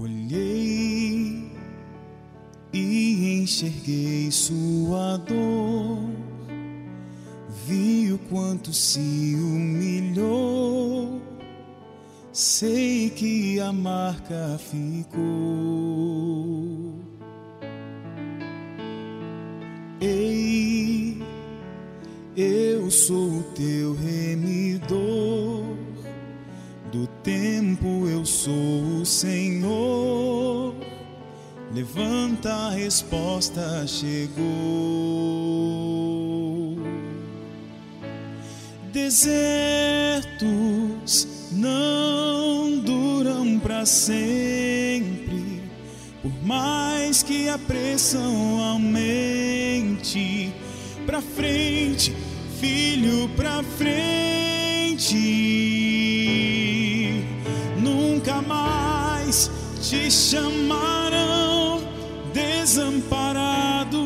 [0.00, 1.50] Olhei
[2.72, 5.98] e enxerguei sua dor,
[7.66, 11.20] vi o quanto se humilhou,
[12.32, 15.18] sei que a marca ficou.
[20.00, 21.20] Ei,
[22.36, 25.76] eu sou o teu remidor,
[26.92, 30.74] do tempo eu sou Senhor.
[31.72, 34.36] Levanta, a resposta chegou.
[38.92, 40.28] Desertos
[41.52, 45.62] não duram para sempre,
[46.22, 50.52] por mais que a pressão aumente.
[51.06, 52.14] Pra frente,
[52.60, 53.88] filho, pra frente.
[59.30, 61.82] Te chamarão
[62.32, 63.98] desamparado,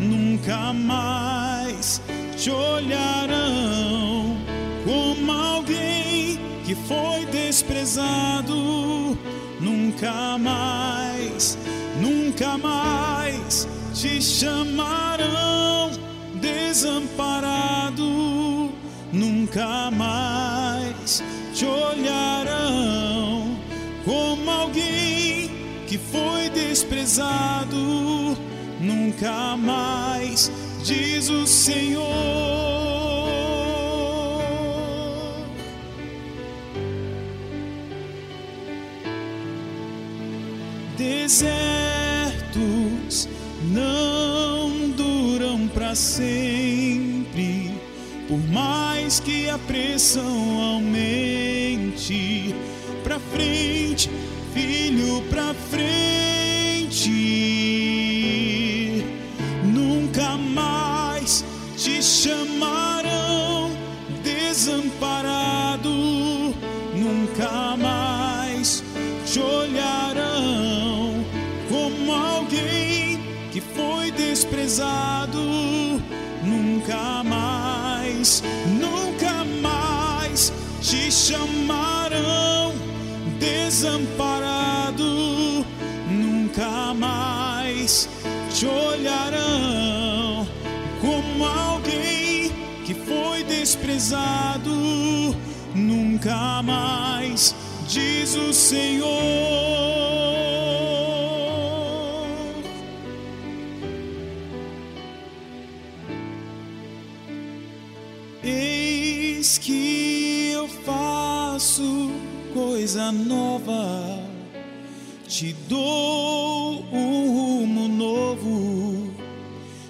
[0.00, 2.02] nunca mais
[2.36, 4.36] te olharão
[4.84, 9.16] como alguém que foi desprezado,
[9.60, 11.56] nunca mais,
[12.00, 15.92] nunca mais te chamarão
[16.40, 18.02] desamparado,
[19.12, 21.22] nunca mais
[21.54, 23.45] te olharão
[24.06, 25.50] como alguém
[25.88, 28.38] que foi desprezado,
[28.80, 30.50] nunca mais,
[30.84, 32.06] diz o Senhor.
[40.96, 41.58] Desertos
[43.72, 47.74] não duram para sempre,
[48.28, 52.54] por mais que a pressão aumente.
[53.02, 53.65] Pra frente,
[54.52, 57.10] filho, pra frente.
[59.64, 61.44] Nunca mais
[61.76, 63.70] te chamarão
[64.22, 65.88] desamparado,
[66.94, 68.84] nunca mais
[69.24, 71.24] te olharão
[71.68, 73.18] como alguém
[73.50, 75.40] que foi desprezado,
[76.44, 78.42] nunca mais,
[78.78, 82.65] nunca mais te chamarão
[83.66, 85.66] desamparado,
[86.08, 88.08] nunca mais
[88.54, 90.46] te olharão
[91.00, 92.52] como alguém
[92.84, 94.70] que foi desprezado,
[95.74, 97.56] nunca mais,
[97.88, 99.10] diz o Senhor.
[108.44, 112.12] Eis que eu faço
[112.56, 114.18] coisa nova,
[115.28, 119.12] te dou um rumo novo,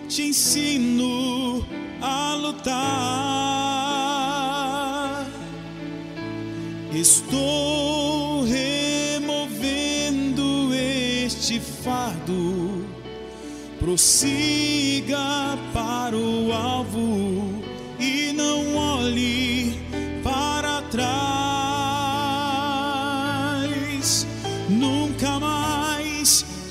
[0.08, 1.64] te ensino
[2.02, 2.74] a lutar.
[6.92, 9.14] Estou removendo
[10.74, 12.84] este fardo,
[13.78, 17.75] prossiga para o alvo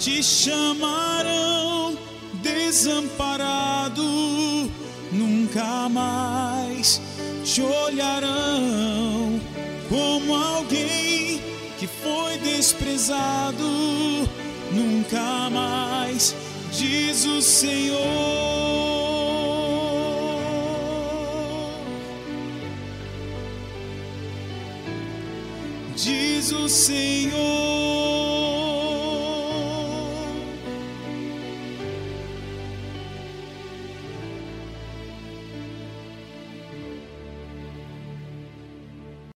[0.05, 1.97] te chamarão
[2.33, 4.03] desamparado,
[5.11, 7.01] nunca mais
[7.43, 9.41] te olharão
[9.89, 11.41] como alguém
[11.79, 13.65] que foi desprezado,
[14.71, 16.35] nunca mais,
[16.71, 17.95] diz o Senhor.
[25.95, 28.24] diz o Senhor.